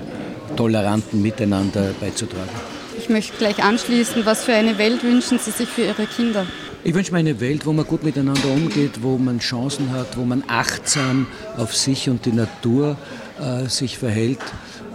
toleranten 0.57 1.21
Miteinander 1.23 1.91
beizutragen. 2.01 2.51
Ich 2.97 3.09
möchte 3.09 3.37
gleich 3.37 3.63
anschließen, 3.63 4.25
was 4.25 4.45
für 4.45 4.55
eine 4.55 4.79
Welt 4.79 5.03
wünschen 5.03 5.39
Sie 5.39 5.51
sich 5.51 5.69
für 5.69 5.83
Ihre 5.83 6.07
Kinder? 6.07 6.47
Ich 6.85 6.95
wünsche 6.95 7.13
mir 7.13 7.19
eine 7.19 7.41
Welt, 7.41 7.67
wo 7.67 7.73
man 7.73 7.87
gut 7.87 8.05
miteinander 8.05 8.49
umgeht, 8.49 9.03
wo 9.03 9.17
man 9.17 9.39
Chancen 9.39 9.91
hat, 9.93 10.17
wo 10.17 10.25
man 10.25 10.45
achtsam 10.49 11.27
auf 11.57 11.75
sich 11.75 12.11
und 12.11 12.27
die 12.27 12.33
Natur 12.33 12.99
äh, 13.41 13.69
sich 13.69 13.99
verhält 13.99 14.41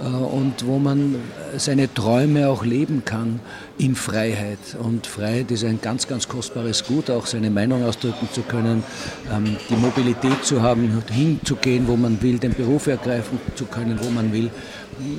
äh, 0.01 0.07
und 0.07 0.65
wo 0.65 0.79
man 0.79 1.15
seine 1.57 1.93
Träume 1.93 2.49
auch 2.49 2.63
leben 2.63 3.03
kann 3.05 3.39
in 3.77 3.95
Freiheit. 3.95 4.59
Und 4.81 5.07
Freiheit 5.07 5.51
ist 5.51 5.63
ein 5.63 5.79
ganz, 5.81 6.07
ganz 6.07 6.27
kostbares 6.27 6.85
Gut, 6.85 7.09
auch 7.09 7.25
seine 7.25 7.49
Meinung 7.49 7.85
ausdrücken 7.85 8.29
zu 8.31 8.41
können, 8.41 8.83
ähm, 9.31 9.57
die 9.69 9.75
Mobilität 9.75 10.43
zu 10.43 10.61
haben, 10.61 11.03
hinzugehen, 11.11 11.87
wo 11.87 11.95
man 11.95 12.21
will, 12.21 12.39
den 12.39 12.53
Beruf 12.53 12.87
ergreifen 12.87 13.39
zu 13.55 13.65
können, 13.65 13.99
wo 14.01 14.09
man 14.09 14.31
will 14.33 14.49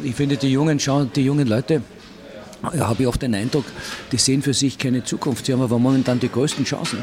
ich 0.05 0.15
finde, 0.15 0.37
die 0.37 0.49
jungen, 0.53 0.79
schauen, 0.79 1.11
die 1.15 1.25
jungen 1.25 1.47
Leute, 1.47 1.83
habe 2.63 3.03
ich 3.03 3.09
oft 3.09 3.23
den 3.23 3.35
Eindruck, 3.35 3.65
die 4.13 4.19
sehen 4.19 4.43
für 4.43 4.55
sich 4.55 4.79
keine 4.79 5.05
Zukunft. 5.05 5.47
Sie 5.47 5.53
haben 5.53 5.63
aber 5.63 5.79
momentan 5.79 6.21
die 6.21 6.29
größten 6.29 6.65
Chancen. 6.65 6.99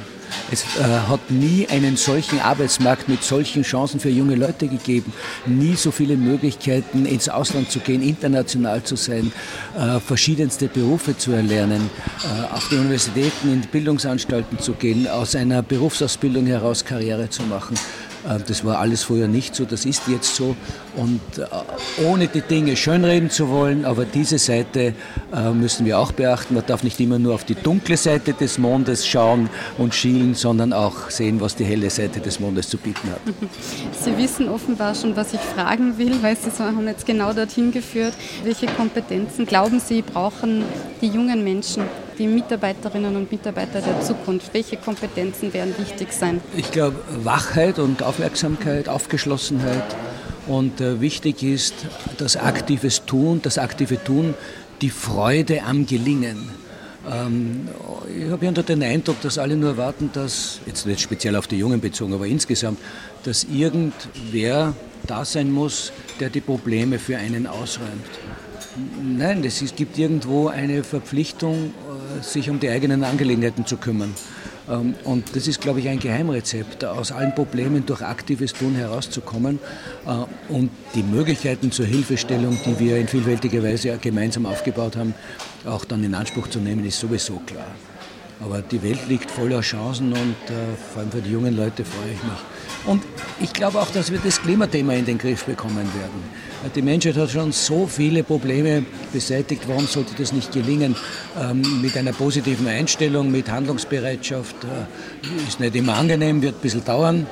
Es 0.51 0.63
äh, 0.77 0.83
hat 0.83 1.31
nie 1.31 1.67
einen 1.69 1.97
solchen 1.97 2.39
Arbeitsmarkt 2.39 3.09
mit 3.09 3.23
solchen 3.23 3.63
Chancen 3.63 3.99
für 3.99 4.09
junge 4.09 4.35
Leute 4.35 4.67
gegeben. 4.67 5.13
Nie 5.45 5.75
so 5.75 5.91
viele 5.91 6.17
Möglichkeiten, 6.17 7.05
ins 7.05 7.29
Ausland 7.29 7.71
zu 7.71 7.79
gehen, 7.79 8.01
international 8.01 8.83
zu 8.83 8.95
sein, 8.95 9.31
äh, 9.77 9.99
verschiedenste 9.99 10.67
Berufe 10.67 11.17
zu 11.17 11.31
erlernen, 11.31 11.89
äh, 12.23 12.53
auf 12.53 12.67
die 12.69 12.75
Universitäten, 12.75 13.53
in 13.53 13.61
Bildungsanstalten 13.61 14.59
zu 14.59 14.73
gehen, 14.73 15.07
aus 15.07 15.35
einer 15.35 15.61
Berufsausbildung 15.61 16.45
heraus 16.45 16.83
Karriere 16.83 17.29
zu 17.29 17.43
machen. 17.43 17.75
Äh, 18.25 18.39
das 18.47 18.63
war 18.65 18.79
alles 18.79 19.03
früher 19.03 19.27
nicht 19.27 19.55
so, 19.55 19.65
das 19.65 19.85
ist 19.85 20.07
jetzt 20.07 20.35
so. 20.35 20.55
Und 20.95 21.21
äh, 21.37 22.03
ohne 22.03 22.27
die 22.27 22.41
Dinge 22.41 22.75
schönreden 22.75 23.29
zu 23.29 23.49
wollen, 23.49 23.85
aber 23.85 24.05
diese 24.05 24.37
Seite 24.37 24.93
äh, 25.33 25.51
müssen 25.51 25.85
wir 25.85 25.99
auch 25.99 26.11
beachten. 26.11 26.55
Man 26.55 26.65
darf 26.65 26.83
nicht 26.83 26.99
immer 26.99 27.19
nur 27.19 27.35
auf 27.35 27.43
die 27.43 27.55
dunkle 27.55 27.97
Seite 27.97 28.33
des 28.33 28.57
Mondes 28.57 29.05
schauen 29.05 29.49
und 29.77 29.93
schielen, 29.93 30.35
sondern 30.35 30.73
auch 30.73 31.09
sehen, 31.09 31.39
was 31.41 31.55
die 31.55 31.65
helle 31.65 31.89
Seite 31.89 32.19
des 32.19 32.39
Mondes 32.39 32.69
zu 32.69 32.77
bieten 32.77 33.09
hat. 33.09 33.21
Sie 34.03 34.17
wissen 34.17 34.49
offenbar 34.49 34.95
schon, 34.95 35.15
was 35.15 35.33
ich 35.33 35.39
fragen 35.39 35.97
will, 35.97 36.21
weil 36.21 36.35
Sie 36.35 36.51
haben 36.59 36.87
jetzt 36.87 37.05
genau 37.05 37.33
dorthin 37.33 37.71
geführt. 37.71 38.13
Welche 38.43 38.67
Kompetenzen 38.67 39.45
glauben 39.45 39.79
Sie 39.79 40.01
brauchen 40.01 40.63
die 41.01 41.07
jungen 41.07 41.43
Menschen? 41.43 41.83
Die 42.17 42.27
Mitarbeiterinnen 42.27 43.15
und 43.15 43.31
Mitarbeiter 43.31 43.81
der 43.81 44.01
Zukunft? 44.01 44.53
Welche 44.53 44.77
Kompetenzen 44.77 45.53
werden 45.53 45.75
wichtig 45.77 46.11
sein? 46.11 46.41
Ich 46.55 46.71
glaube, 46.71 46.97
Wachheit 47.23 47.79
und 47.79 48.03
Aufmerksamkeit, 48.03 48.89
Aufgeschlossenheit. 48.89 49.95
Und 50.47 50.79
äh, 50.79 51.01
wichtig 51.01 51.43
ist 51.43 51.73
das 52.17 52.37
aktives 52.37 53.05
Tun, 53.05 53.41
das 53.41 53.57
aktive 53.57 54.03
Tun, 54.03 54.33
die 54.81 54.89
Freude 54.89 55.63
am 55.63 55.85
Gelingen. 55.85 56.49
Ähm, 57.09 57.67
ich 58.17 58.29
habe 58.29 58.45
ja 58.45 58.51
den 58.51 58.83
Eindruck, 58.83 59.21
dass 59.21 59.37
alle 59.37 59.55
nur 59.55 59.77
warten, 59.77 60.09
dass, 60.13 60.59
jetzt 60.65 60.85
nicht 60.85 61.01
speziell 61.01 61.35
auf 61.35 61.47
die 61.47 61.57
Jungen 61.57 61.81
bezogen, 61.81 62.13
aber 62.13 62.27
insgesamt, 62.27 62.79
dass 63.23 63.43
irgendwer 63.43 64.73
da 65.05 65.25
sein 65.25 65.51
muss, 65.51 65.91
der 66.19 66.29
die 66.29 66.41
Probleme 66.41 66.99
für 66.99 67.17
einen 67.17 67.47
ausräumt. 67.47 68.07
Nein, 69.03 69.43
es 69.43 69.75
gibt 69.75 69.97
irgendwo 69.97 70.47
eine 70.49 70.83
Verpflichtung 70.83 71.73
sich 72.21 72.49
um 72.49 72.59
die 72.59 72.69
eigenen 72.69 73.03
Angelegenheiten 73.03 73.65
zu 73.65 73.77
kümmern. 73.77 74.13
Ähm, 74.69 74.95
und 75.03 75.35
das 75.35 75.47
ist, 75.47 75.61
glaube 75.61 75.79
ich, 75.79 75.89
ein 75.89 75.99
Geheimrezept, 75.99 76.85
aus 76.85 77.11
allen 77.11 77.33
Problemen 77.33 77.85
durch 77.85 78.01
aktives 78.01 78.53
Tun 78.53 78.75
herauszukommen 78.75 79.59
äh, 80.05 80.53
und 80.53 80.69
die 80.95 81.03
Möglichkeiten 81.03 81.71
zur 81.71 81.85
Hilfestellung, 81.85 82.57
die 82.65 82.79
wir 82.79 82.97
in 82.97 83.07
vielfältiger 83.07 83.63
Weise 83.63 83.97
gemeinsam 84.01 84.45
aufgebaut 84.45 84.95
haben, 84.95 85.13
auch 85.65 85.85
dann 85.85 86.03
in 86.03 86.15
Anspruch 86.15 86.47
zu 86.47 86.59
nehmen, 86.59 86.85
ist 86.85 86.99
sowieso 86.99 87.41
klar. 87.45 87.67
Aber 88.39 88.61
die 88.61 88.81
Welt 88.83 89.07
liegt 89.07 89.31
voller 89.31 89.61
Chancen 89.61 90.11
und 90.13 90.35
äh, 90.49 90.75
vor 90.93 91.01
allem 91.01 91.11
für 91.11 91.21
die 91.21 91.31
jungen 91.31 91.55
Leute 91.55 91.83
freue 91.83 92.11
ich 92.11 92.23
mich. 92.23 92.39
Und 92.85 93.03
ich 93.41 93.51
glaube 93.51 93.79
auch, 93.79 93.89
dass 93.89 94.11
wir 94.11 94.19
das 94.23 94.41
Klimathema 94.41 94.93
in 94.93 95.05
den 95.05 95.17
Griff 95.17 95.45
bekommen 95.45 95.75
werden. 95.75 96.47
Die 96.75 96.81
Menschheit 96.81 97.17
hat 97.17 97.31
schon 97.31 97.51
so 97.51 97.87
viele 97.87 98.23
Probleme 98.23 98.85
beseitigt. 99.11 99.63
Warum 99.67 99.87
sollte 99.87 100.13
das 100.17 100.33
nicht 100.33 100.51
gelingen? 100.51 100.95
Ähm, 101.39 101.81
mit 101.81 101.97
einer 101.97 102.13
positiven 102.13 102.67
Einstellung, 102.67 103.31
mit 103.31 103.49
Handlungsbereitschaft. 103.49 104.55
Äh, 104.63 105.47
ist 105.47 105.59
nicht 105.59 105.75
immer 105.75 105.95
angenehm, 105.95 106.41
wird 106.41 106.55
ein 106.55 106.61
bisschen 106.61 106.85
dauern. 106.85 107.27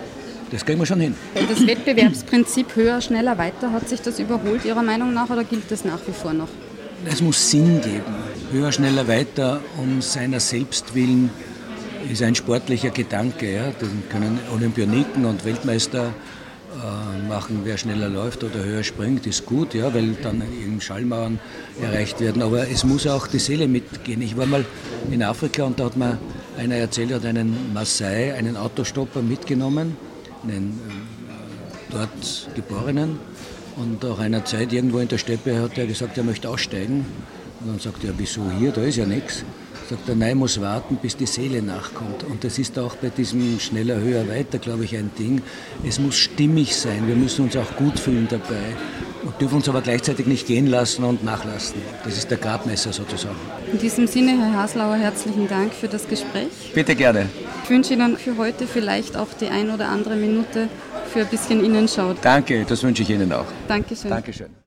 Das 0.51 0.65
kriegen 0.65 0.79
wir 0.79 0.85
schon 0.85 0.99
hin. 0.99 1.15
Das 1.49 1.65
Wettbewerbsprinzip 1.65 2.75
höher, 2.75 3.01
schneller, 3.01 3.37
weiter, 3.37 3.71
hat 3.71 3.89
sich 3.89 4.01
das 4.01 4.19
überholt 4.19 4.63
Ihrer 4.63 4.83
Meinung 4.83 5.13
nach 5.13 5.29
oder 5.29 5.43
gilt 5.43 5.69
das 5.71 5.85
nach 5.85 5.99
wie 6.07 6.13
vor 6.13 6.33
noch? 6.33 6.49
Es 7.05 7.21
muss 7.21 7.49
Sinn 7.49 7.81
geben. 7.81 8.03
Höher, 8.51 8.71
schneller, 8.71 9.07
weiter, 9.07 9.59
um 9.77 10.01
seiner 10.01 10.39
selbst 10.39 10.93
willen, 10.93 11.31
ist 12.11 12.21
ein 12.21 12.35
sportlicher 12.35 12.91
Gedanke. 12.91 13.51
Ja. 13.51 13.71
Den 13.71 14.03
können 14.09 14.39
Olympioniken 14.53 15.25
und 15.25 15.45
Weltmeister 15.45 16.13
äh, 16.75 17.27
machen, 17.27 17.61
wer 17.63 17.77
schneller 17.77 18.07
läuft 18.07 18.43
oder 18.43 18.63
höher 18.63 18.83
springt, 18.83 19.25
ist 19.25 19.45
gut, 19.45 19.73
ja, 19.73 19.93
weil 19.93 20.13
dann 20.21 20.43
eben 20.61 20.79
Schallmauern 20.79 21.39
erreicht 21.81 22.19
werden. 22.19 22.43
Aber 22.43 22.69
es 22.69 22.83
muss 22.83 23.07
auch 23.07 23.27
die 23.27 23.39
Seele 23.39 23.67
mitgehen. 23.67 24.21
Ich 24.21 24.37
war 24.37 24.45
mal 24.45 24.63
in 25.09 25.23
Afrika 25.23 25.63
und 25.63 25.79
da 25.79 25.85
hat 25.85 25.97
mir 25.97 26.19
einer 26.57 26.75
erzählt, 26.75 27.11
er 27.11 27.17
hat 27.17 27.25
einen 27.25 27.73
Maasai, 27.73 28.35
einen 28.35 28.57
Autostopper 28.57 29.21
mitgenommen, 29.21 29.97
einen 30.43 30.79
äh, 31.29 31.91
dort 31.91 32.49
Geborenen 32.55 33.19
und 33.77 34.03
nach 34.03 34.19
einer 34.19 34.45
Zeit 34.45 34.71
irgendwo 34.71 34.99
in 34.99 35.07
der 35.07 35.17
Steppe 35.17 35.61
hat 35.61 35.77
er 35.77 35.87
gesagt, 35.87 36.17
er 36.17 36.23
möchte 36.23 36.47
aussteigen. 36.47 37.05
Und 37.65 37.71
dann 37.71 37.79
sagt 37.79 38.03
er, 38.03 38.13
wieso 38.15 38.43
hier, 38.59 38.71
da 38.71 38.81
ist 38.81 38.97
ja 38.97 39.07
nichts. 39.07 39.43
Sagt 39.89 40.07
er, 40.07 40.15
nein, 40.15 40.37
muss 40.37 40.61
warten, 40.61 40.97
bis 41.01 41.17
die 41.17 41.25
Seele 41.25 41.63
nachkommt. 41.63 42.23
Und 42.23 42.43
das 42.43 42.59
ist 42.59 42.77
auch 42.77 42.95
bei 42.95 43.09
diesem 43.09 43.59
schneller, 43.59 43.95
höher, 43.95 44.27
weiter, 44.27 44.59
glaube 44.59 44.83
ich, 44.83 44.95
ein 44.95 45.09
Ding. 45.17 45.41
Es 45.83 45.99
muss 45.99 46.15
stimmig 46.15 46.75
sein. 46.75 47.07
Wir 47.07 47.15
müssen 47.15 47.45
uns 47.45 47.57
auch 47.57 47.75
gut 47.75 47.99
fühlen 47.99 48.27
dabei 48.29 48.75
und 49.23 49.41
dürfen 49.41 49.55
uns 49.55 49.67
aber 49.67 49.81
gleichzeitig 49.81 50.27
nicht 50.27 50.45
gehen 50.45 50.67
lassen 50.67 51.03
und 51.03 51.23
nachlassen. 51.23 51.81
Das 52.03 52.15
ist 52.15 52.29
der 52.29 52.37
Gradmesser 52.37 52.93
sozusagen. 52.93 53.35
In 53.71 53.79
diesem 53.79 54.05
Sinne, 54.05 54.37
Herr 54.37 54.61
Haslauer, 54.61 54.97
herzlichen 54.97 55.47
Dank 55.47 55.73
für 55.73 55.87
das 55.87 56.07
Gespräch. 56.07 56.71
Bitte 56.75 56.95
gerne. 56.95 57.29
Ich 57.63 57.69
wünsche 57.71 57.93
Ihnen 57.93 58.15
für 58.17 58.37
heute 58.37 58.67
vielleicht 58.67 59.17
auch 59.17 59.33
die 59.41 59.47
ein 59.47 59.71
oder 59.71 59.89
andere 59.89 60.15
Minute 60.15 60.69
für 61.11 61.21
ein 61.21 61.27
bisschen 61.27 61.65
Innenschau. 61.65 62.13
Danke, 62.21 62.63
das 62.63 62.83
wünsche 62.83 63.01
ich 63.01 63.09
Ihnen 63.09 63.31
auch. 63.33 63.47
Dankeschön. 63.67 64.11
Dankeschön. 64.11 64.55